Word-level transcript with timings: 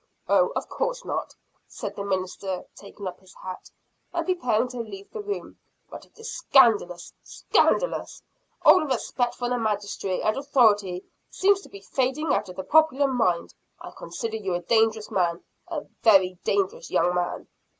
"Oh, 0.27 0.47
of 0.55 0.67
course 0.67 1.05
not," 1.05 1.35
said 1.67 1.95
the 1.95 2.03
minister, 2.03 2.63
taking 2.75 3.05
up 3.05 3.19
his 3.19 3.35
hat, 3.35 3.69
and 4.11 4.25
preparing 4.25 4.67
to 4.69 4.79
leave 4.79 5.11
the 5.11 5.21
room; 5.21 5.59
"but 5.91 6.05
it 6.05 6.17
is 6.17 6.35
scandalous! 6.35 7.13
scandalous! 7.21 8.23
All 8.65 8.83
respect 8.83 9.35
for 9.35 9.47
the 9.47 9.59
Magistracy 9.59 10.23
and 10.23 10.35
authority 10.37 11.03
seems 11.29 11.61
to 11.61 11.69
be 11.69 11.81
fading 11.81 12.33
out 12.33 12.49
of 12.49 12.55
the 12.55 12.63
popular 12.63 13.07
mind. 13.07 13.53
I 13.79 13.91
consider 13.91 14.37
you 14.37 14.55
a 14.55 14.61
dangerous 14.61 15.11
man, 15.11 15.43
a 15.67 15.81
very 16.01 16.39
dangerous 16.43 16.89
young 16.89 17.13
man!" 17.13 17.47